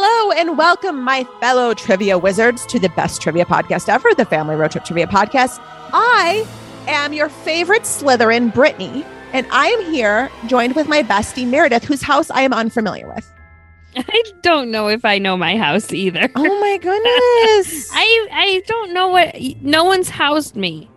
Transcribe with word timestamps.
Hello 0.00 0.30
and 0.30 0.56
welcome, 0.56 1.02
my 1.02 1.24
fellow 1.40 1.74
trivia 1.74 2.16
wizards, 2.16 2.64
to 2.66 2.78
the 2.78 2.88
best 2.90 3.20
trivia 3.20 3.44
podcast 3.44 3.88
ever, 3.88 4.08
the 4.14 4.24
Family 4.24 4.54
Road 4.54 4.70
Trip 4.70 4.84
Trivia 4.84 5.08
Podcast. 5.08 5.58
I 5.92 6.46
am 6.86 7.12
your 7.12 7.28
favorite 7.28 7.82
Slytherin, 7.82 8.54
Brittany, 8.54 9.04
and 9.32 9.44
I 9.50 9.66
am 9.66 9.92
here 9.92 10.30
joined 10.46 10.76
with 10.76 10.86
my 10.86 11.02
bestie, 11.02 11.44
Meredith, 11.48 11.82
whose 11.82 12.00
house 12.00 12.30
I 12.30 12.42
am 12.42 12.52
unfamiliar 12.52 13.12
with. 13.12 13.28
I 13.96 14.22
don't 14.42 14.70
know 14.70 14.86
if 14.86 15.04
I 15.04 15.18
know 15.18 15.36
my 15.36 15.56
house 15.56 15.92
either. 15.92 16.28
Oh 16.36 16.60
my 16.60 16.76
goodness. 16.80 17.90
I 17.92 18.28
I 18.30 18.62
don't 18.68 18.94
know 18.94 19.08
what 19.08 19.34
no 19.62 19.82
one's 19.82 20.10
housed 20.10 20.54
me. 20.54 20.88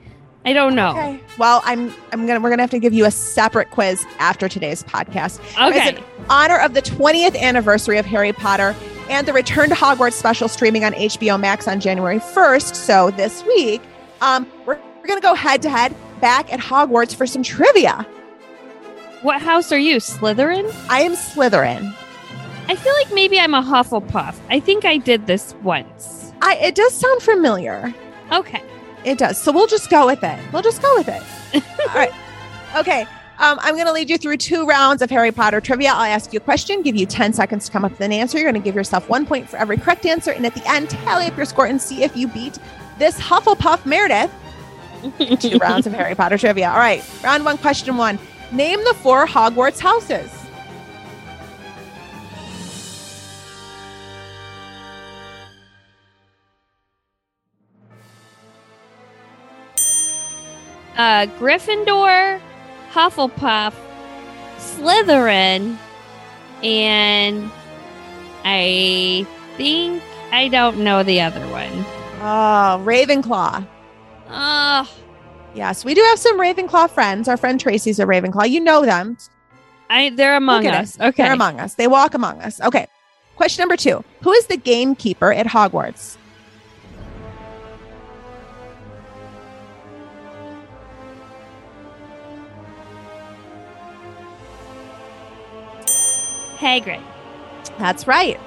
I 0.46 0.54
don't 0.54 0.76
know. 0.76 0.92
Okay. 0.92 1.20
Well, 1.40 1.62
I'm 1.66 1.92
I'm 2.14 2.28
gonna 2.28 2.40
we're 2.40 2.52
gonna 2.52 2.62
have 2.64 2.70
to 2.72 2.80
give 2.80 2.94
you 2.94 3.06
a 3.06 3.12
separate 3.12 3.72
quiz 3.72 4.06
after 4.20 4.48
today's 4.48 4.84
podcast. 4.84 5.40
As 5.58 5.72
Okay. 5.76 5.90
in 5.98 6.04
honor 6.30 6.58
of 6.60 6.76
the 6.76 6.82
20th 6.84 7.36
anniversary 7.40 7.98
of 7.98 8.06
Harry 8.06 8.32
Potter 8.34 8.76
and 9.12 9.28
the 9.28 9.34
Return 9.34 9.68
to 9.68 9.76
Hogwarts 9.76 10.14
special 10.14 10.48
streaming 10.48 10.86
on 10.86 10.94
HBO 10.94 11.38
Max 11.38 11.68
on 11.68 11.82
January 11.82 12.20
1st. 12.20 12.76
So 12.76 13.12
this 13.12 13.44
week, 13.44 13.82
um, 14.22 14.50
we're, 14.66 14.80
we're 15.00 15.06
gonna 15.06 15.20
go 15.20 15.34
head 15.36 15.62
to 15.64 15.70
head 15.70 15.94
back 16.22 16.52
at 16.52 16.62
Hogwarts 16.62 17.14
for 17.14 17.28
some 17.28 17.44
trivia. 17.44 18.08
What 19.22 19.42
house 19.42 19.72
are 19.74 19.78
you? 19.78 19.98
Slytherin? 19.98 20.74
I 20.90 21.02
am 21.02 21.12
Slytherin. 21.12 21.94
I 22.70 22.76
feel 22.76 22.94
like 22.94 23.14
maybe 23.14 23.38
I'm 23.38 23.54
a 23.54 23.62
Hufflepuff. 23.62 24.40
I 24.50 24.62
think 24.62 24.86
I 24.86 24.98
did 24.98 25.28
this 25.28 25.54
once. 25.62 26.32
I 26.42 26.56
it 26.56 26.76
does 26.76 26.94
sound 26.94 27.22
familiar. 27.22 27.94
Okay. 28.32 28.64
It 29.04 29.18
does. 29.18 29.38
So 29.38 29.52
we'll 29.52 29.68
just 29.68 29.90
go 29.90 30.06
with 30.06 30.24
it. 30.24 30.40
We'll 30.54 30.62
just 30.62 30.82
go 30.82 30.96
with 30.96 31.10
it. 31.10 31.22
All 31.90 31.96
right. 31.96 32.14
Okay. 32.78 33.06
Um, 33.42 33.58
I'm 33.64 33.74
going 33.74 33.88
to 33.88 33.92
lead 33.92 34.08
you 34.08 34.20
through 34.20 34.38
two 34.38 34.68
rounds 34.68 35.02
of 35.02 35.10
Harry 35.10 35.32
Potter 35.32 35.60
trivia. 35.60 35.90
I'll 35.90 36.04
ask 36.04 36.32
you 36.32 36.38
a 36.38 36.44
question, 36.44 36.84
give 36.84 36.96
you 36.96 37.08
10 37.08 37.34
seconds 37.34 37.66
to 37.66 37.72
come 37.72 37.84
up 37.84 37.90
with 37.90 38.02
an 38.02 38.12
answer. 38.12 38.38
You're 38.38 38.52
going 38.52 38.62
to 38.62 38.64
give 38.64 38.76
yourself 38.76 39.10
one 39.10 39.26
point 39.26 39.50
for 39.50 39.58
every 39.58 39.78
correct 39.78 40.06
answer. 40.06 40.30
And 40.30 40.46
at 40.46 40.54
the 40.54 40.70
end, 40.70 40.92
tally 40.92 41.26
up 41.26 41.36
your 41.36 41.48
score 41.48 41.66
and 41.66 41.82
see 41.82 42.04
if 42.04 42.16
you 42.16 42.28
beat 42.28 42.60
this 43.00 43.20
Hufflepuff 43.20 43.84
Meredith. 43.84 44.32
Two 45.40 45.58
rounds 45.58 45.88
of 45.88 45.94
Harry 45.94 46.14
Potter 46.14 46.38
trivia. 46.38 46.70
All 46.70 46.78
right. 46.78 47.04
Round 47.24 47.44
one, 47.44 47.58
question 47.58 47.98
one. 47.98 48.20
Name 48.52 48.84
the 48.84 48.94
four 48.94 49.26
Hogwarts 49.26 49.80
houses. 49.80 50.30
Uh 60.96 61.26
Gryffindor, 61.40 62.40
Hufflepuff, 62.92 63.74
Slytherin, 64.58 65.78
and 66.64 67.52
I 68.44 69.26
think 69.58 70.04
I 70.32 70.48
don't 70.48 70.80
know 70.80 71.04
the 71.04 71.22
other 71.22 71.46
one. 71.48 71.86
Oh, 72.22 72.84
Ravenclaw. 72.86 73.68
Oh, 74.30 74.90
Yes, 75.54 75.84
we 75.84 75.94
do 75.94 76.02
have 76.02 76.20
some 76.20 76.40
Ravenclaw 76.40 76.90
friends. 76.90 77.28
Our 77.28 77.36
friend 77.38 77.60
Tracy's 77.60 78.00
a 78.00 78.06
Ravenclaw. 78.06 78.50
You 78.50 78.62
know 78.62 78.86
them. 78.86 79.18
I 79.90 80.10
they're 80.12 80.38
among 80.38 80.66
us. 80.68 80.98
Okay. 81.00 81.24
They're 81.24 81.34
among 81.34 81.60
us. 81.60 81.76
They 81.76 81.88
walk 81.88 82.14
among 82.14 82.40
us. 82.42 82.62
Okay. 82.62 82.88
Question 83.36 83.64
number 83.64 83.76
two 83.76 84.04
Who 84.22 84.32
is 84.32 84.46
the 84.48 84.58
gamekeeper 84.58 85.34
at 85.34 85.48
Hogwarts? 85.48 86.18
Hagrid. 96.62 97.02
That's 97.80 98.06
right. 98.06 98.40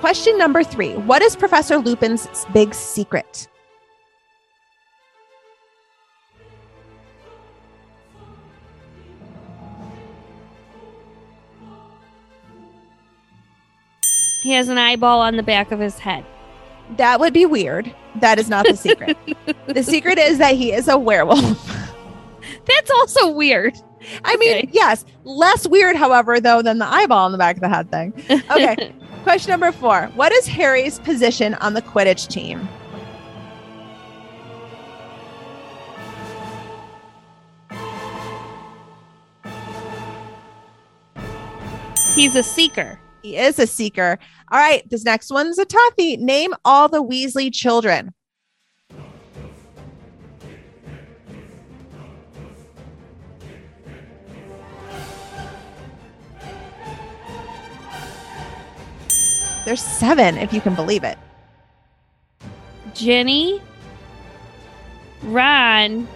Question 0.00 0.36
number 0.36 0.64
three 0.64 0.94
What 0.94 1.22
is 1.22 1.36
Professor 1.36 1.78
Lupin's 1.78 2.26
big 2.52 2.74
secret? 2.74 3.46
He 14.42 14.52
has 14.52 14.68
an 14.68 14.78
eyeball 14.78 15.20
on 15.20 15.36
the 15.36 15.42
back 15.42 15.70
of 15.70 15.78
his 15.78 15.98
head. 15.98 16.24
That 16.96 17.20
would 17.20 17.32
be 17.32 17.46
weird. 17.46 17.94
That 18.16 18.40
is 18.40 18.48
not 18.48 18.66
the 18.66 18.76
secret. 18.76 19.16
the 19.68 19.82
secret 19.84 20.18
is 20.18 20.38
that 20.38 20.56
he 20.56 20.72
is 20.72 20.88
a 20.88 20.98
werewolf. 20.98 21.40
That's 22.66 22.90
also 22.90 23.30
weird. 23.30 23.78
I 24.24 24.36
mean, 24.36 24.56
Okay. 24.58 24.68
yes, 24.72 25.04
less 25.24 25.66
weird, 25.68 25.96
however, 25.96 26.40
though, 26.40 26.62
than 26.62 26.78
the 26.78 26.86
eyeball 26.86 27.26
in 27.26 27.32
the 27.32 27.38
back 27.38 27.56
of 27.56 27.62
the 27.62 27.68
head 27.68 27.90
thing. 27.90 28.12
Okay. 28.50 28.92
Question 29.22 29.50
number 29.50 29.70
four 29.72 30.06
What 30.14 30.32
is 30.32 30.46
Harry's 30.46 30.98
position 31.00 31.54
on 31.54 31.74
the 31.74 31.82
Quidditch 31.82 32.28
team? 32.28 32.66
He's 42.14 42.34
a 42.36 42.42
seeker. 42.42 42.98
He 43.22 43.36
is 43.36 43.58
a 43.58 43.66
seeker. 43.66 44.18
All 44.50 44.58
right, 44.58 44.88
this 44.90 45.04
next 45.04 45.30
one's 45.30 45.58
a 45.58 45.66
toughie. 45.66 46.18
Name 46.18 46.54
all 46.64 46.88
the 46.88 47.02
Weasley 47.02 47.52
children. 47.52 48.12
There's 59.64 59.82
seven, 59.82 60.36
if 60.38 60.52
you 60.52 60.60
can 60.60 60.74
believe 60.74 61.04
it. 61.04 61.18
Jenny, 62.94 63.60
Ron, 65.22 66.08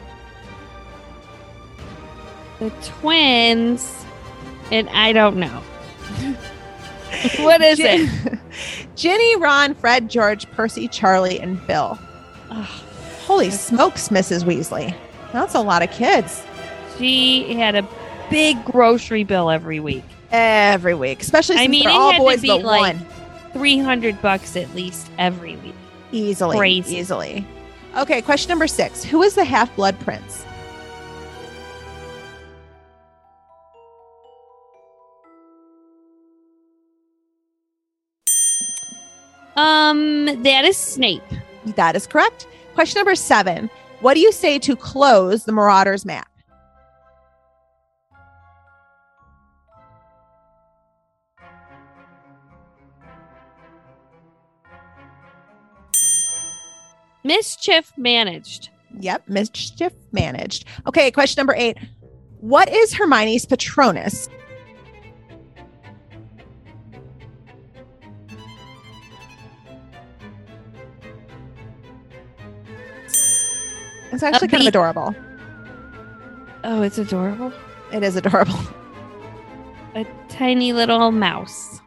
the 2.59 2.71
twins, 2.83 4.05
and 4.73 4.89
I 4.91 5.13
don't 5.13 5.37
know. 5.37 5.63
what 7.39 7.61
is 7.61 7.79
it? 7.81 8.09
it? 8.33 8.39
Ginny, 8.97 9.37
Ron, 9.37 9.75
Fred, 9.75 10.09
George, 10.09 10.51
Percy, 10.53 10.89
Charlie, 10.89 11.39
and 11.41 11.65
Bill. 11.67 11.99
Ugh, 12.51 12.69
Holy 13.27 13.51
smokes, 13.51 14.09
Mrs. 14.09 14.45
Weasley. 14.45 14.95
That's 15.33 15.55
a 15.55 15.61
lot 15.61 15.83
of 15.83 15.91
kids 15.91 16.43
she 16.99 17.55
had 17.55 17.75
a 17.75 17.87
big 18.31 18.63
grocery 18.65 19.25
bill 19.25 19.51
every 19.51 19.81
week. 19.81 20.05
every 20.31 20.95
week, 20.95 21.21
especially 21.23 21.57
I 21.57 21.61
since 21.61 21.71
mean, 21.71 21.85
they're 21.85 21.93
all 21.93 22.17
boys 22.17 22.43
but 22.43 22.63
like- 22.63 22.97
one. 22.97 23.07
300 23.55 24.21
bucks 24.21 24.57
at 24.57 24.73
least 24.75 25.11
every 25.17 25.57
week. 25.57 25.75
Easily. 26.13 26.57
Crazy. 26.59 26.97
Easily. 26.97 27.47
Okay, 27.97 28.21
question 28.21 28.51
number 28.51 28.67
six. 28.67 29.03
Who 29.05 29.23
is 29.23 29.35
the 29.35 29.45
half 29.45 29.75
blood 29.77 29.99
prince? 30.01 30.45
Um, 39.57 40.43
that 40.43 40.65
is 40.65 40.77
Snape. 40.77 41.23
That 41.77 41.95
is 41.97 42.07
correct. 42.07 42.47
Question 42.75 42.99
number 42.99 43.15
seven. 43.15 43.71
What 44.01 44.15
do 44.15 44.21
you 44.21 44.33
say 44.33 44.59
to 44.59 44.75
close 44.77 45.45
the 45.45 45.53
Marauders 45.53 46.05
map? 46.05 46.29
Mischief 57.25 57.93
managed. 57.97 58.69
Yep, 59.01 59.29
mischief 59.29 59.93
managed. 60.13 60.67
Okay, 60.87 61.11
question 61.11 61.41
number 61.41 61.55
eight. 61.57 61.79
What 62.41 62.69
is 62.71 62.93
Hermione's 62.93 63.47
Patronus? 63.47 64.29
It's 74.13 74.23
actually 74.23 74.49
kind 74.49 74.63
of 74.63 74.69
adorable. 74.69 75.15
Oh, 76.63 76.83
it's 76.83 76.99
adorable. 76.99 77.53
It 77.93 78.03
is 78.03 78.17
adorable. 78.17 78.59
A 79.95 80.05
tiny 80.29 80.73
little 80.73 81.13
mouse. 81.13 81.81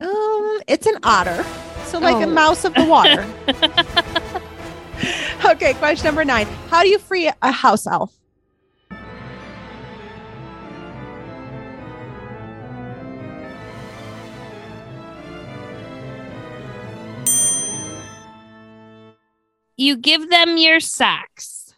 Um, 0.00 0.60
it's 0.68 0.86
an 0.86 0.96
otter. 1.02 1.44
So 1.86 1.98
like 1.98 2.16
a 2.16 2.28
Oh. 2.28 2.32
mouse 2.34 2.64
of 2.66 2.74
the 2.74 2.84
water. 2.84 3.26
okay, 5.44 5.74
question 5.74 6.06
number 6.06 6.24
nine. 6.24 6.46
How 6.68 6.82
do 6.82 6.88
you 6.88 6.98
free 6.98 7.30
a 7.42 7.52
house 7.52 7.86
elf? 7.86 8.16
You 19.76 19.96
give 19.96 20.28
them 20.28 20.58
your 20.58 20.80
socks. 20.80 21.74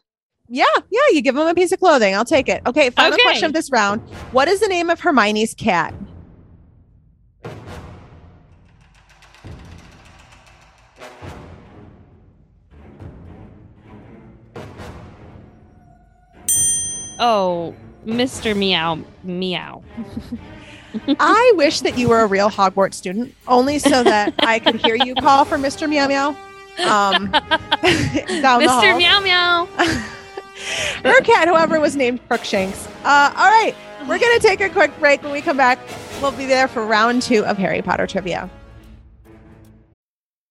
Yeah, 0.49 0.64
yeah, 0.91 1.00
you 1.12 1.23
give 1.23 1.35
them 1.35 1.47
a 1.47 1.55
piece 1.55 1.73
of 1.73 1.79
clothing. 1.79 2.14
I'll 2.14 2.25
take 2.25 2.49
it. 2.49 2.62
Okay, 2.67 2.91
final 2.91 3.14
Okay. 3.14 3.23
question 3.23 3.47
of 3.47 3.53
this 3.53 3.70
round. 3.70 4.00
What 4.32 4.49
is 4.49 4.61
the 4.61 4.69
name 4.69 4.91
of 4.91 5.00
Hermione's 5.00 5.55
cat? 5.55 5.94
Oh, 17.22 17.72
Mr. 18.04 18.56
Meow 18.56 18.98
Meow. 19.22 19.84
I 21.20 21.52
wish 21.54 21.80
that 21.82 21.96
you 21.96 22.08
were 22.08 22.20
a 22.20 22.26
real 22.26 22.50
Hogwarts 22.50 22.94
student, 22.94 23.32
only 23.46 23.78
so 23.78 24.02
that 24.02 24.34
I 24.40 24.58
could 24.58 24.74
hear 24.74 24.96
you 24.96 25.14
call 25.14 25.44
for 25.44 25.56
Mr. 25.56 25.88
Meow 25.88 26.08
Meow. 26.08 26.28
Um, 26.84 27.28
Mr. 27.32 28.98
Meow 28.98 29.20
Meow. 29.20 29.66
Her 31.04 31.20
cat, 31.20 31.46
however, 31.46 31.78
was 31.78 31.94
named 31.94 32.20
Crookshanks. 32.28 32.88
Uh, 33.04 33.32
all 33.36 33.50
right, 33.50 33.75
we're 34.08 34.18
going 34.18 34.40
to 34.40 34.44
take 34.44 34.60
a 34.60 34.68
quick 34.68 34.90
break. 34.98 35.22
When 35.22 35.30
we 35.30 35.40
come 35.42 35.56
back, 35.56 35.78
we'll 36.20 36.32
be 36.32 36.46
there 36.46 36.66
for 36.66 36.84
round 36.84 37.22
two 37.22 37.44
of 37.44 37.56
Harry 37.56 37.82
Potter 37.82 38.08
trivia. 38.08 38.50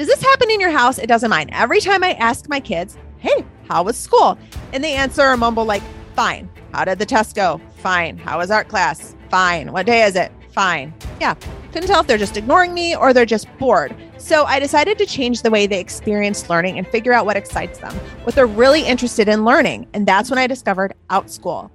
Does 0.00 0.08
this 0.08 0.22
happen 0.22 0.50
in 0.50 0.60
your 0.60 0.70
house? 0.70 0.96
It 0.98 1.08
doesn't 1.08 1.28
mind. 1.28 1.50
Every 1.52 1.78
time 1.78 2.02
I 2.02 2.14
ask 2.14 2.48
my 2.48 2.58
kids, 2.58 2.96
hey, 3.18 3.44
how 3.68 3.82
was 3.82 3.98
school? 3.98 4.38
And 4.72 4.82
they 4.82 4.94
answer 4.94 5.20
or 5.20 5.36
mumble 5.36 5.66
like, 5.66 5.82
fine. 6.16 6.48
How 6.72 6.86
did 6.86 6.98
the 6.98 7.04
test 7.04 7.36
go? 7.36 7.60
Fine. 7.82 8.16
How 8.16 8.38
was 8.38 8.50
art 8.50 8.68
class? 8.68 9.14
Fine. 9.28 9.72
What 9.72 9.84
day 9.84 10.04
is 10.04 10.16
it? 10.16 10.32
Fine. 10.52 10.94
Yeah. 11.20 11.34
Couldn't 11.70 11.86
tell 11.86 12.00
if 12.00 12.06
they're 12.06 12.16
just 12.16 12.38
ignoring 12.38 12.72
me 12.72 12.96
or 12.96 13.12
they're 13.12 13.26
just 13.26 13.46
bored. 13.58 13.94
So 14.16 14.44
I 14.44 14.58
decided 14.58 14.96
to 14.96 15.04
change 15.04 15.42
the 15.42 15.50
way 15.50 15.66
they 15.66 15.80
experience 15.80 16.48
learning 16.48 16.78
and 16.78 16.86
figure 16.88 17.12
out 17.12 17.26
what 17.26 17.36
excites 17.36 17.78
them, 17.80 17.92
what 18.24 18.34
they're 18.34 18.46
really 18.46 18.80
interested 18.80 19.28
in 19.28 19.44
learning. 19.44 19.86
And 19.92 20.06
that's 20.06 20.30
when 20.30 20.38
I 20.38 20.46
discovered 20.46 20.94
OutSchool. 21.10 21.68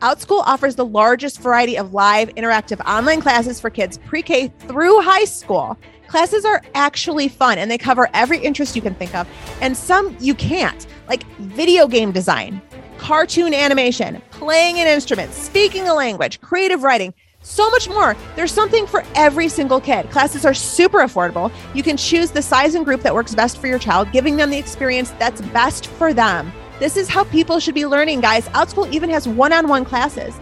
OutSchool 0.00 0.42
offers 0.46 0.74
the 0.74 0.84
largest 0.84 1.40
variety 1.40 1.76
of 1.76 1.92
live, 1.92 2.28
interactive 2.30 2.80
online 2.88 3.20
classes 3.20 3.60
for 3.60 3.70
kids 3.70 3.98
pre 3.98 4.22
K 4.22 4.48
through 4.66 5.00
high 5.00 5.24
school. 5.24 5.76
Classes 6.08 6.46
are 6.46 6.62
actually 6.74 7.28
fun 7.28 7.58
and 7.58 7.70
they 7.70 7.76
cover 7.76 8.08
every 8.14 8.38
interest 8.38 8.74
you 8.74 8.80
can 8.80 8.94
think 8.94 9.14
of, 9.14 9.28
and 9.60 9.76
some 9.76 10.16
you 10.18 10.34
can't, 10.34 10.86
like 11.06 11.24
video 11.36 11.86
game 11.86 12.12
design, 12.12 12.62
cartoon 12.96 13.52
animation, 13.52 14.22
playing 14.30 14.80
an 14.80 14.86
instrument, 14.86 15.32
speaking 15.34 15.86
a 15.86 15.92
language, 15.94 16.40
creative 16.40 16.82
writing. 16.82 17.12
So 17.42 17.70
much 17.70 17.88
more. 17.88 18.16
There's 18.36 18.52
something 18.52 18.86
for 18.86 19.04
every 19.14 19.48
single 19.48 19.80
kid. 19.80 20.10
Classes 20.10 20.44
are 20.44 20.54
super 20.54 20.98
affordable. 21.00 21.52
You 21.74 21.82
can 21.82 21.96
choose 21.96 22.30
the 22.30 22.42
size 22.42 22.74
and 22.74 22.84
group 22.84 23.02
that 23.02 23.14
works 23.14 23.34
best 23.34 23.58
for 23.58 23.68
your 23.68 23.78
child, 23.78 24.10
giving 24.10 24.36
them 24.36 24.50
the 24.50 24.58
experience 24.58 25.10
that's 25.18 25.40
best 25.40 25.86
for 25.86 26.12
them. 26.12 26.50
This 26.78 26.96
is 26.96 27.08
how 27.08 27.24
people 27.24 27.60
should 27.60 27.74
be 27.74 27.86
learning, 27.86 28.22
guys. 28.22 28.48
OutSchool 28.48 28.92
even 28.92 29.10
has 29.10 29.28
one 29.28 29.52
on 29.52 29.68
one 29.68 29.84
classes. 29.84 30.34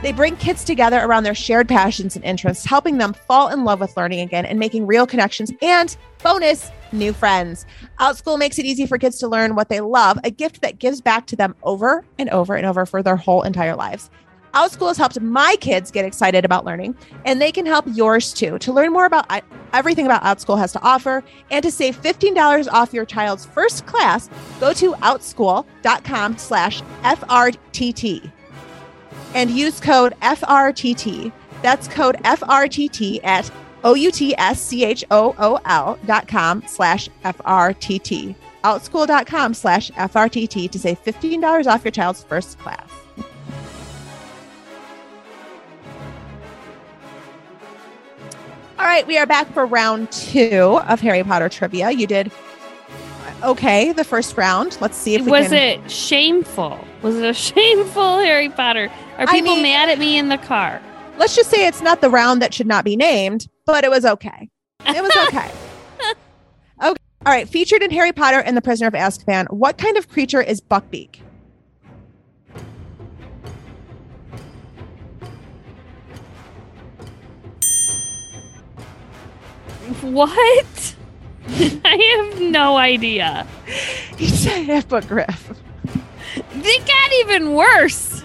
They 0.00 0.12
bring 0.12 0.36
kids 0.36 0.62
together 0.62 0.98
around 0.98 1.24
their 1.24 1.34
shared 1.34 1.68
passions 1.68 2.14
and 2.14 2.24
interests, 2.24 2.64
helping 2.64 2.98
them 2.98 3.12
fall 3.12 3.48
in 3.48 3.64
love 3.64 3.80
with 3.80 3.96
learning 3.96 4.20
again 4.20 4.46
and 4.46 4.56
making 4.58 4.86
real 4.86 5.06
connections 5.08 5.50
and 5.60 5.96
bonus 6.22 6.70
new 6.92 7.12
friends. 7.12 7.66
OutSchool 7.98 8.38
makes 8.38 8.60
it 8.60 8.64
easy 8.64 8.86
for 8.86 8.96
kids 8.96 9.18
to 9.18 9.28
learn 9.28 9.56
what 9.56 9.68
they 9.68 9.80
love, 9.80 10.18
a 10.22 10.30
gift 10.30 10.62
that 10.62 10.78
gives 10.78 11.00
back 11.00 11.26
to 11.26 11.36
them 11.36 11.56
over 11.64 12.04
and 12.16 12.30
over 12.30 12.54
and 12.54 12.64
over 12.64 12.86
for 12.86 13.02
their 13.02 13.16
whole 13.16 13.42
entire 13.42 13.74
lives. 13.74 14.08
OutSchool 14.54 14.88
has 14.88 14.96
helped 14.96 15.20
my 15.20 15.56
kids 15.60 15.90
get 15.90 16.04
excited 16.04 16.44
about 16.44 16.64
learning, 16.64 16.96
and 17.24 17.42
they 17.42 17.50
can 17.50 17.66
help 17.66 17.84
yours 17.88 18.32
too. 18.32 18.56
To 18.60 18.72
learn 18.72 18.92
more 18.92 19.04
about 19.04 19.26
uh, 19.30 19.40
everything 19.72 20.06
about 20.06 20.22
OutSchool 20.22 20.58
has 20.58 20.72
to 20.72 20.80
offer 20.80 21.24
and 21.50 21.62
to 21.64 21.72
save 21.72 22.00
$15 22.00 22.68
off 22.72 22.94
your 22.94 23.04
child's 23.04 23.46
first 23.46 23.84
class, 23.86 24.30
go 24.60 24.72
to 24.74 24.92
outschool.com 24.94 26.38
slash 26.38 26.82
FRTT 27.02 28.32
and 29.34 29.50
use 29.50 29.80
code 29.80 30.14
FRTT. 30.22 31.32
That's 31.62 31.88
code 31.88 32.16
FRTT 32.24 33.24
at 33.24 33.50
O-U-T-S-C-H-O-O-L 33.84 34.38
dot 36.06 36.28
com 36.28 36.62
slash 36.66 37.08
FRTT. 37.24 38.34
Outschool.com 38.64 39.54
slash 39.54 39.90
FRTT 39.92 40.70
to 40.70 40.78
save 40.78 41.02
$15 41.04 41.66
off 41.66 41.84
your 41.84 41.92
child's 41.92 42.24
first 42.24 42.58
class. 42.58 42.90
All 48.78 48.84
right, 48.84 49.06
we 49.06 49.18
are 49.18 49.26
back 49.26 49.52
for 49.52 49.66
round 49.66 50.10
two 50.12 50.80
of 50.88 51.00
Harry 51.00 51.24
Potter 51.24 51.48
trivia. 51.48 51.90
You 51.90 52.06
did 52.06 52.30
okay 53.42 53.92
the 53.92 54.04
first 54.04 54.36
round. 54.36 54.78
Let's 54.80 54.96
see 54.96 55.14
if 55.16 55.24
we 55.24 55.30
Was 55.32 55.48
can. 55.48 55.80
it 55.82 55.90
shameful? 55.90 56.78
Was 57.02 57.16
it 57.16 57.24
a 57.24 57.34
shameful 57.34 58.18
Harry 58.18 58.48
Potter? 58.48 58.90
Are 59.18 59.26
I 59.28 59.32
people 59.32 59.54
mean- 59.54 59.62
mad 59.62 59.88
at 59.88 59.98
me 59.98 60.18
in 60.18 60.28
the 60.28 60.38
car? 60.38 60.82
Let's 61.16 61.34
just 61.34 61.50
say 61.50 61.66
it's 61.66 61.80
not 61.80 62.00
the 62.00 62.10
round 62.10 62.40
that 62.42 62.54
should 62.54 62.66
not 62.66 62.84
be 62.84 62.96
named, 62.96 63.48
but 63.66 63.84
it 63.84 63.90
was 63.90 64.04
okay. 64.04 64.48
It 64.86 65.02
was 65.02 65.10
okay. 65.28 65.50
okay. 66.82 66.96
All 67.26 67.32
right. 67.32 67.48
Featured 67.48 67.82
in 67.82 67.90
Harry 67.90 68.12
Potter 68.12 68.38
and 68.38 68.56
the 68.56 68.62
Prisoner 68.62 68.86
of 68.86 68.94
Azkaban, 68.94 69.50
what 69.50 69.78
kind 69.78 69.96
of 69.96 70.08
creature 70.08 70.40
is 70.40 70.60
Buckbeak? 70.60 71.16
What? 80.02 80.94
I 81.84 82.28
have 82.30 82.40
no 82.40 82.76
idea. 82.76 83.46
He's 84.16 84.46
a 84.46 84.50
hippogriff. 84.50 85.52
They 86.62 86.78
got 86.78 87.12
even 87.20 87.54
worse. 87.54 88.22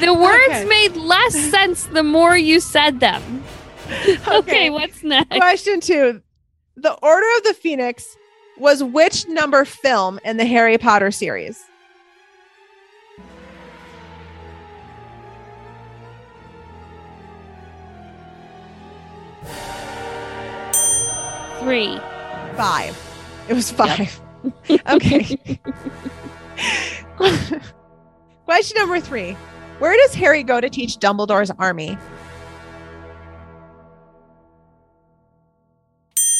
The 0.00 0.14
words 0.20 0.48
Okay. 0.48 0.64
made 0.64 0.96
less 0.96 1.34
sense 1.50 1.84
the 1.86 2.02
more 2.02 2.36
you 2.36 2.60
said 2.60 3.00
them. 3.00 3.44
Okay, 4.26 4.68
what's 4.68 5.04
next? 5.04 5.36
Question 5.36 5.78
two. 5.80 6.20
The 6.76 6.92
Order 6.94 7.26
of 7.36 7.44
the 7.44 7.54
Phoenix 7.54 8.16
was 8.58 8.82
which 8.82 9.28
number 9.28 9.64
film 9.64 10.18
in 10.24 10.38
the 10.38 10.44
Harry 10.44 10.76
Potter 10.76 11.12
series? 11.12 11.64
Three. 21.60 21.98
Five. 22.56 22.96
It 23.48 23.54
was 23.54 23.70
five. 23.70 24.20
okay. 24.88 25.38
Question 28.44 28.78
number 28.78 29.00
three. 29.00 29.32
Where 29.78 29.96
does 29.96 30.14
Harry 30.14 30.42
go 30.42 30.60
to 30.60 30.68
teach 30.70 30.96
Dumbledore's 30.98 31.50
army? 31.58 31.98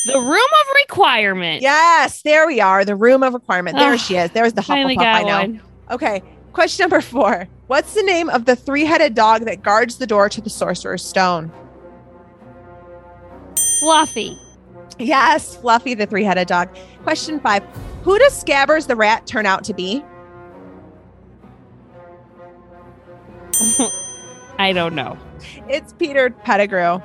The 0.06 0.18
room 0.20 0.30
of 0.32 0.74
requirement. 0.88 1.62
Yes, 1.62 2.22
there 2.22 2.46
we 2.46 2.60
are. 2.60 2.84
The 2.84 2.94
room 2.94 3.22
of 3.24 3.34
requirement. 3.34 3.76
There 3.76 3.92
Oh, 3.94 3.96
she 3.96 4.16
is. 4.16 4.30
There's 4.30 4.52
the 4.52 4.60
Hufflepuff. 4.62 4.98
I 4.98 5.22
know. 5.22 5.38
one. 5.38 5.62
Okay. 5.90 6.22
Question 6.52 6.84
number 6.84 7.00
four. 7.00 7.48
What's 7.66 7.92
the 7.94 8.02
name 8.04 8.30
of 8.30 8.44
the 8.44 8.54
three-headed 8.54 9.14
dog 9.14 9.44
that 9.46 9.62
guards 9.62 9.98
the 9.98 10.06
door 10.06 10.28
to 10.28 10.40
the 10.40 10.48
Sorcerer's 10.48 11.04
Stone? 11.04 11.50
Fluffy. 13.80 14.38
Yes, 14.98 15.56
Fluffy, 15.56 15.94
the 15.94 16.06
three-headed 16.06 16.46
dog. 16.46 16.68
Question 17.02 17.40
five. 17.40 17.64
Who 18.04 18.16
does 18.18 18.42
Scabbers 18.42 18.86
the 18.86 18.94
rat 18.96 19.26
turn 19.26 19.44
out 19.44 19.64
to 19.64 19.74
be? 19.74 20.04
I 24.58 24.72
don't 24.72 24.94
know. 24.94 25.18
It's 25.68 25.92
Peter 25.94 26.30
Pettigrew. 26.30 27.00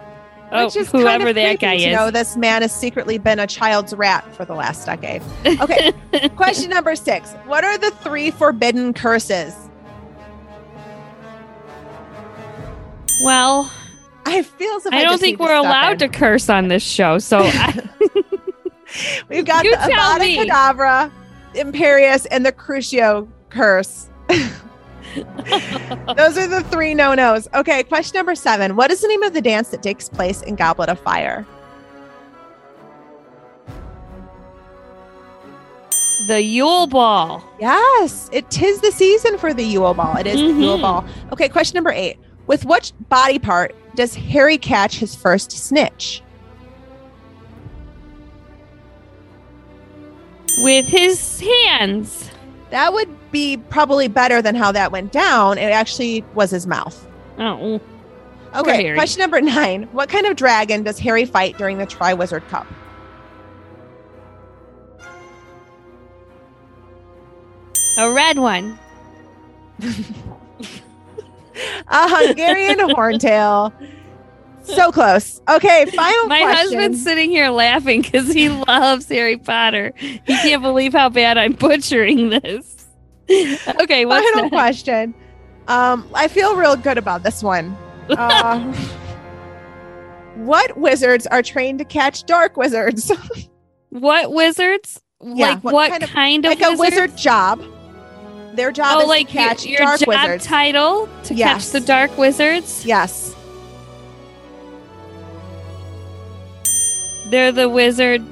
Oh, 0.53 0.65
which 0.65 0.75
is 0.75 0.91
whoever 0.91 1.25
kind 1.25 1.29
of 1.29 1.35
that 1.35 1.59
guy 1.59 1.75
is. 1.75 1.95
know 1.95 2.11
this 2.11 2.35
man 2.35 2.61
has 2.61 2.75
secretly 2.75 3.17
been 3.17 3.39
a 3.39 3.47
child's 3.47 3.93
rat 3.93 4.35
for 4.35 4.43
the 4.43 4.53
last 4.53 4.85
decade. 4.85 5.21
Okay. 5.45 5.93
Question 6.35 6.69
number 6.69 6.93
six. 6.95 7.31
What 7.45 7.63
are 7.63 7.77
the 7.77 7.91
three 7.91 8.31
forbidden 8.31 8.93
curses? 8.93 9.55
Well, 13.23 13.71
I 14.25 14.41
feel 14.41 14.75
as 14.75 14.85
if 14.85 14.93
I, 14.93 14.99
I 14.99 15.03
don't 15.03 15.19
think 15.19 15.39
we're 15.39 15.55
allowed 15.55 16.01
in. 16.01 16.09
to 16.11 16.17
curse 16.17 16.49
on 16.49 16.67
this 16.67 16.83
show. 16.83 17.17
So 17.19 17.39
I, 17.43 17.89
We've 19.29 19.45
got 19.45 19.63
You 19.63 19.71
the 19.71 19.77
Avada. 19.77 20.45
Kedavra, 20.45 21.11
Imperius, 21.55 22.27
and 22.29 22.45
the 22.45 22.51
Crucio 22.51 23.27
curse. 23.49 24.09
Those 26.17 26.37
are 26.37 26.47
the 26.47 26.65
three 26.71 26.93
no 26.93 27.13
nos. 27.13 27.47
Okay, 27.53 27.83
question 27.83 28.17
number 28.17 28.35
seven. 28.35 28.75
What 28.75 28.91
is 28.91 29.01
the 29.01 29.07
name 29.07 29.23
of 29.23 29.33
the 29.33 29.41
dance 29.41 29.69
that 29.69 29.83
takes 29.83 30.07
place 30.09 30.41
in 30.41 30.55
Goblet 30.55 30.89
of 30.89 30.99
Fire? 30.99 31.45
the 36.27 36.41
Yule 36.41 36.85
Ball. 36.87 37.43
Yes, 37.59 38.29
it 38.31 38.49
tis 38.51 38.79
the 38.81 38.91
season 38.91 39.37
for 39.39 39.53
the 39.53 39.63
Yule 39.63 39.93
Ball. 39.95 40.17
It 40.17 40.27
is 40.27 40.39
the 40.39 40.47
Yule 40.61 40.77
Mhm. 40.77 40.81
Ball. 40.81 41.05
Okay, 41.33 41.49
question 41.49 41.75
number 41.75 41.91
eight. 41.91 42.17
With 42.47 42.63
which 42.63 42.93
body 43.09 43.39
part 43.39 43.75
does 43.95 44.13
Harry 44.15 44.57
catch 44.57 44.97
his 44.97 45.15
first 45.15 45.51
snitch? 45.51 46.21
with 50.63 50.85
his 50.85 51.39
hands. 51.39 52.29
That 52.69 52.93
would 52.93 53.09
be 53.31 53.57
probably 53.57 54.07
better 54.07 54.41
than 54.41 54.55
how 54.55 54.71
that 54.71 54.91
went 54.91 55.11
down. 55.11 55.57
It 55.57 55.71
actually 55.71 56.23
was 56.33 56.51
his 56.51 56.67
mouth. 56.67 57.07
Oh, 57.37 57.79
Okay, 58.53 58.93
question 58.93 59.21
number 59.21 59.39
nine. 59.39 59.83
What 59.93 60.09
kind 60.09 60.25
of 60.25 60.35
dragon 60.35 60.83
does 60.83 60.99
Harry 60.99 61.23
fight 61.25 61.57
during 61.57 61.77
the 61.77 61.87
Triwizard 61.87 62.45
Cup? 62.49 62.67
a 67.97 68.11
red 68.13 68.37
one. 68.37 68.77
A 71.87 72.07
Hungarian 72.09 72.79
horntail. 72.79 73.71
So 74.63 74.91
close. 74.91 75.41
Okay, 75.49 75.85
final 75.87 76.27
My 76.27 76.39
question. 76.41 76.55
husband's 76.57 77.03
sitting 77.03 77.29
here 77.29 77.49
laughing 77.49 78.01
because 78.01 78.31
he 78.31 78.47
loves 78.49 79.07
Harry 79.09 79.37
Potter. 79.37 79.93
He 79.97 80.19
can't 80.25 80.61
believe 80.61 80.93
how 80.93 81.09
bad 81.09 81.37
I'm 81.37 81.53
butchering 81.53 82.29
this. 82.29 82.80
okay, 83.81 84.05
what's 84.05 84.25
final 84.29 84.43
next? 84.43 84.53
question. 84.53 85.13
Um, 85.67 86.07
I 86.13 86.27
feel 86.27 86.55
real 86.55 86.75
good 86.75 86.97
about 86.97 87.23
this 87.23 87.41
one. 87.43 87.75
Uh, 88.09 88.59
what 90.35 90.77
wizards 90.77 91.27
are 91.27 91.41
trained 91.41 91.79
to 91.79 91.85
catch 91.85 92.25
dark 92.25 92.57
wizards? 92.57 93.11
What 93.89 94.31
wizards? 94.31 95.01
Yeah, 95.21 95.49
like 95.49 95.63
what 95.65 95.73
what, 95.73 95.89
kind 95.91 96.03
kind 96.03 96.45
of 96.45 96.53
of, 96.53 96.59
like 96.61 96.73
a 96.73 96.77
wizard 96.77 97.17
job. 97.17 97.61
Their 98.53 98.71
job 98.71 98.97
Oh, 98.97 99.01
is 99.01 99.07
like 99.09 99.27
to 99.27 99.33
catch 99.33 99.65
your, 99.65 99.79
your 99.81 99.85
dark 99.87 99.99
job 99.99 100.07
wizards. 100.07 100.45
title 100.45 101.09
to 101.25 101.33
Yes. 101.33 101.71
catch 101.71 101.71
the 101.73 101.85
dark 101.85 102.17
wizards. 102.17 102.85
yes. 102.85 103.35
They're 107.29 107.51
the 107.51 107.69
wizard 107.69 108.23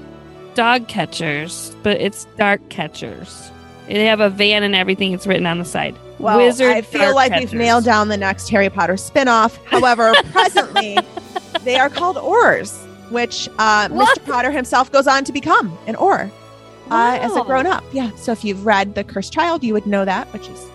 dog 0.55 0.87
catchers, 0.87 1.75
but 1.83 1.99
it's 2.01 2.25
dark 2.37 2.67
catchers. 2.69 3.51
They 3.89 4.05
have 4.05 4.19
a 4.19 4.29
van 4.29 4.63
and 4.63 4.75
everything. 4.75 5.13
It's 5.13 5.25
written 5.25 5.45
on 5.45 5.57
the 5.57 5.65
side. 5.65 5.95
Well, 6.19 6.37
wizard 6.37 6.71
I 6.71 6.81
feel 6.81 7.15
like 7.15 7.33
we've 7.33 7.53
nailed 7.53 7.85
down 7.85 8.07
the 8.07 8.17
next 8.17 8.49
Harry 8.49 8.69
Potter 8.69 8.97
spin-off. 8.97 9.57
However, 9.65 10.13
presently 10.31 10.97
they 11.63 11.77
are 11.77 11.89
called 11.89 12.17
Aurors, 12.17 12.85
which 13.09 13.49
uh, 13.57 13.87
Mr. 13.89 14.23
Potter 14.25 14.51
himself 14.51 14.91
goes 14.91 15.07
on 15.07 15.23
to 15.23 15.31
become 15.31 15.77
an 15.87 15.95
Auror 15.95 16.29
uh, 16.91 17.17
as 17.21 17.35
a 17.35 17.41
grown-up. 17.43 17.83
Yeah. 17.91 18.15
So 18.15 18.31
if 18.31 18.43
you've 18.43 18.65
read 18.65 18.95
The 18.95 19.03
Cursed 19.03 19.33
Child, 19.33 19.63
you 19.63 19.73
would 19.73 19.87
know 19.87 20.05
that, 20.05 20.31
which 20.33 20.47
is 20.49 20.65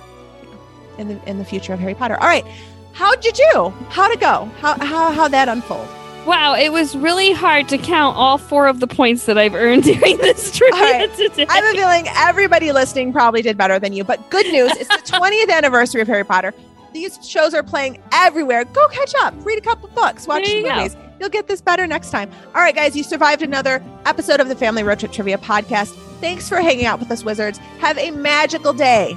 in 0.99 1.09
the 1.09 1.29
in 1.29 1.39
the 1.39 1.45
future 1.45 1.73
of 1.73 1.79
Harry 1.81 1.95
Potter. 1.95 2.17
All 2.21 2.27
right. 2.27 2.45
How'd 2.93 3.25
you 3.25 3.33
do? 3.33 3.71
How'd 3.91 4.13
it 4.13 4.21
go? 4.21 4.47
How 4.61 4.79
how 4.85 5.13
how'd 5.13 5.33
that 5.33 5.49
unfold? 5.49 5.89
Wow, 6.27 6.55
it 6.55 6.73
was 6.73 6.97
really 6.97 7.33
hard 7.33 7.69
to 7.69 7.77
count 7.79 8.17
all 8.17 8.39
four 8.39 8.67
of 8.67 8.81
the 8.81 8.87
points 8.87 9.27
that 9.27 9.37
I've 9.37 9.55
earned 9.55 9.83
during 9.85 10.17
this 10.19 10.57
trivia 10.57 10.75
All 10.75 10.83
right. 10.93 11.15
today. 11.15 11.47
I 11.49 11.57
have 11.57 11.65
a 11.75 11.77
feeling 11.77 12.07
everybody 12.17 12.73
listening 12.73 13.13
probably 13.13 13.43
did 13.43 13.59
better 13.59 13.79
than 13.79 13.93
you. 13.93 14.05
But 14.05 14.31
good 14.31 14.47
news, 14.47 14.73
it's 14.77 14.89
the 14.89 15.13
20th 15.19 15.51
anniversary 15.51 16.01
of 16.01 16.09
Harry 16.09 16.25
Potter. 16.25 16.55
These 16.95 17.19
shows 17.29 17.53
are 17.55 17.63
playing 17.63 18.01
everywhere. 18.13 18.65
Go 18.65 18.87
catch 18.89 19.13
up, 19.21 19.35
read 19.45 19.59
a 19.59 19.61
couple 19.61 19.89
books, 19.91 20.27
watch 20.27 20.47
some 20.47 20.57
you 20.57 20.63
go. 20.63 20.75
movies. 20.77 20.97
You'll 21.21 21.29
get 21.29 21.47
this 21.47 21.61
better 21.61 21.87
next 21.87 22.11
time. 22.11 22.31
All 22.55 22.61
right, 22.63 22.75
guys, 22.75 22.97
you 22.97 23.03
survived 23.03 23.43
another 23.43 23.83
episode 24.07 24.41
of 24.41 24.49
the 24.49 24.57
Family 24.57 24.83
Road 24.83 24.99
Trip 25.01 25.13
Trivia 25.13 25.39
Podcast. 25.39 25.95
Thanks 26.21 26.49
for 26.49 26.57
hanging 26.57 26.87
out 26.87 26.99
with 27.01 27.11
us, 27.11 27.25
Wizards. 27.25 27.59
Have 27.81 27.99
a 27.99 28.11
magical 28.13 28.73
day. 28.73 29.17